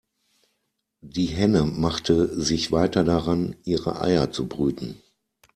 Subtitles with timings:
[1.05, 4.99] Die Henne machte sich weiter daran, ihre Eier zu brüten.